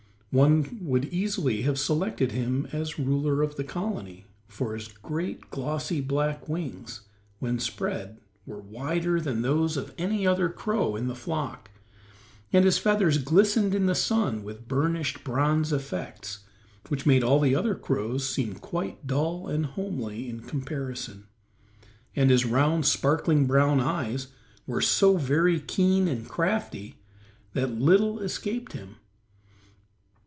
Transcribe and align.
One 0.33 0.79
would 0.81 1.13
easily 1.13 1.63
have 1.63 1.77
selected 1.77 2.31
him 2.31 2.65
as 2.71 2.97
ruler 2.97 3.41
of 3.43 3.57
the 3.57 3.65
colony, 3.65 4.27
for 4.47 4.73
his 4.73 4.87
great 4.87 5.49
glossy 5.49 5.99
black 5.99 6.47
wings, 6.47 7.01
when 7.39 7.59
spread, 7.59 8.17
were 8.45 8.61
wider 8.61 9.19
than 9.19 9.41
those 9.41 9.75
of 9.75 9.93
any 9.97 10.25
other 10.25 10.47
crow 10.47 10.95
in 10.95 11.09
the 11.09 11.15
flock; 11.17 11.69
and 12.53 12.63
his 12.63 12.77
feathers 12.77 13.17
glistened 13.17 13.75
in 13.75 13.87
the 13.87 13.93
sun 13.93 14.41
with 14.41 14.69
burnished 14.69 15.25
bronze 15.25 15.73
effects 15.73 16.45
which 16.87 17.05
made 17.05 17.25
all 17.25 17.41
the 17.41 17.53
other 17.53 17.75
crows 17.75 18.25
seem 18.25 18.55
quite 18.55 19.05
dull 19.05 19.49
and 19.49 19.65
homely 19.65 20.29
in 20.29 20.39
comparison, 20.39 21.27
and 22.15 22.29
his 22.29 22.45
round, 22.45 22.85
sparkling 22.85 23.47
brown 23.47 23.81
eyes 23.81 24.27
were 24.65 24.79
so 24.79 25.17
very 25.17 25.59
keen 25.59 26.07
and 26.07 26.29
crafty 26.29 26.95
that 27.51 27.73
little 27.81 28.19
escaped 28.19 28.71
him. 28.71 28.95